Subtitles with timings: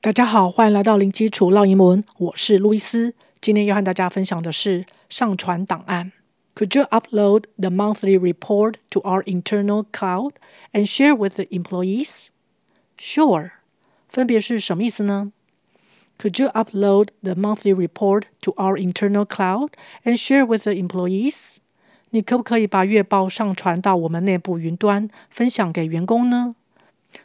[0.00, 3.14] 大家好，欢迎来到零基础绕英文，我是路易斯。
[3.40, 6.12] 今天要和大家分享的是上传档案。
[6.54, 10.34] Could you upload the monthly report to our internal cloud
[10.72, 12.28] and share with the employees?
[12.96, 13.50] Sure.
[14.08, 15.32] 分别是什么意思呢？
[16.20, 19.70] Could you upload the monthly report to our internal cloud
[20.04, 21.56] and share with the employees?
[22.10, 26.54] 你可不可以把月报上传到我们内部云端，分享给员工呢？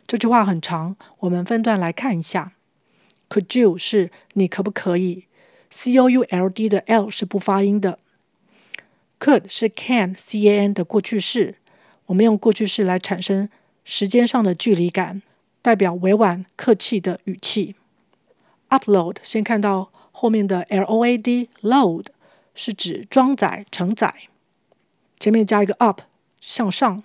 [0.07, 2.51] 这句话很长，我们分段来看一下。
[3.33, 5.25] Could you 是你可不可以
[5.71, 7.97] ？C O U L D 的 L 是不发音的。
[9.19, 11.55] Could 是 can C A N 的过去式，
[12.05, 13.49] 我们用过去式来产生
[13.83, 15.23] 时间上的距离感，
[15.63, 17.73] 代表委婉客气的语气。
[18.69, 22.05] Upload 先看到后面的 L O A D load
[22.53, 24.13] 是指装载承载，
[25.19, 26.01] 前面加一个 up
[26.39, 27.01] 向上，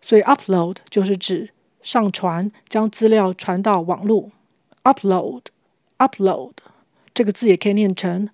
[0.00, 1.50] 所以 upload 就是指
[1.82, 4.32] 上传将资料传到网络。
[4.85, 6.53] upload，upload
[7.13, 8.29] 这个字也可以念成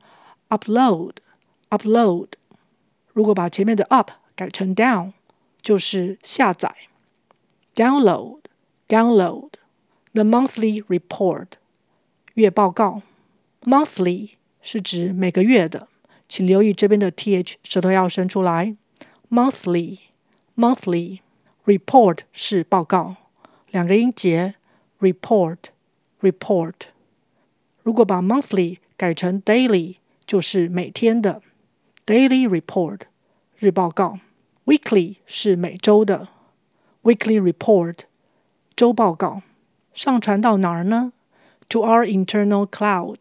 [0.50, 2.28] upload，upload。
[3.14, 5.14] 如果把前面的 up 改成 down，
[5.62, 6.76] 就是下载。
[7.76, 11.48] download，download。The monthly report，
[12.34, 13.02] 月报告。
[13.62, 15.88] monthly 是指每个月的，
[16.30, 18.76] 请留意这边的 th 舌头要伸出来。
[19.30, 23.16] monthly，monthly。report 是报告，
[23.70, 24.56] 两个音节。
[25.00, 25.58] report。
[26.22, 26.74] report。
[27.84, 31.42] 如果把 monthly 改成 daily，就是每天的
[32.06, 33.02] daily report
[33.58, 34.20] 日报告。
[34.66, 36.28] weekly 是每周的
[37.04, 38.00] weekly report
[38.76, 39.42] 周报告。
[39.94, 41.14] 上传到哪儿呢？
[41.70, 43.20] To our internal cloud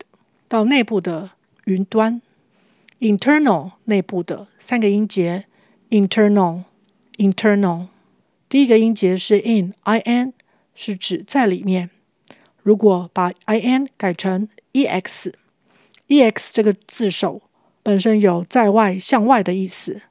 [0.49, 1.31] 到内部的
[1.65, 2.21] 云端。
[2.99, 5.45] internal 内部的三个音节
[5.91, 6.65] internal
[7.17, 7.89] internal
[8.49, 10.33] 第一个音节是 in i n
[10.75, 11.91] 是指在里面。
[12.64, 17.42] 如果把 i n 改成 e x，e x 这个字首
[17.84, 20.02] 本身有在外、向外的意思，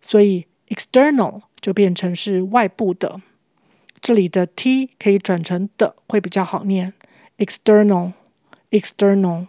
[0.00, 3.20] 所以 external 就变成是外部的。
[4.00, 6.92] 这里的 t 可以转成的，会比较好念。
[7.38, 9.46] external，external。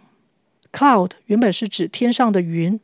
[0.72, 2.80] cloud 原本是指天上的云，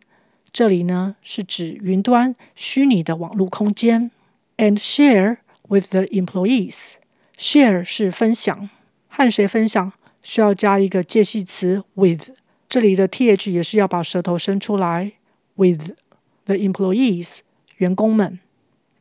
[0.53, 4.11] 这里呢是指云端虚拟的网络空间。
[4.57, 5.39] And share
[5.69, 8.71] with the employees，share 是分享。
[9.17, 9.93] 和谁分享
[10.25, 12.31] 需要加一个介系词 with，
[12.69, 15.13] 这里的 th 也是要把舌头伸出来。
[15.55, 15.93] with
[16.47, 17.39] the employees，
[17.77, 18.41] 员工们。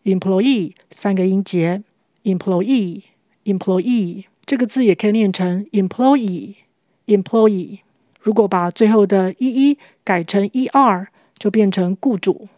[0.04, 1.82] employee 三个音节
[2.24, 7.80] ，employee，employee 这个字也可以念成 employee，employee。
[8.20, 11.08] 如果把最后的 ee 改成 er，
[11.40, 12.50] 就变成雇主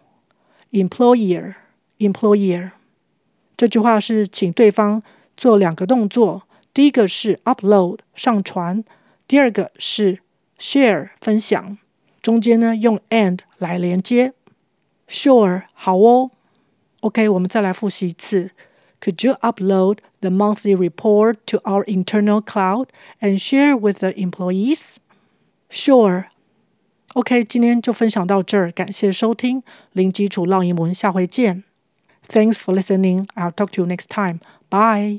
[0.74, 2.72] ，employer，employer。
[3.56, 5.04] 这句话是请对方
[5.38, 6.44] 做两个动作。
[6.75, 8.85] 第一个是 upload 上传，
[9.27, 10.21] 第二个是
[10.59, 11.79] share 分享，
[12.23, 14.33] 中间呢用 and 来连接。
[15.09, 16.31] Sure 好哦。
[17.01, 18.51] OK，我们再来复习一次。
[19.01, 22.89] Could you upload the monthly report to our internal cloud
[23.21, 24.97] and share with the employees?
[25.71, 26.27] Sure.
[27.15, 31.65] OK，今天就分享到这儿，感谢收听零基础浪英文，下回见。
[32.29, 33.27] Thanks for listening.
[33.35, 34.39] I'll talk to you next time.
[34.69, 35.19] Bye.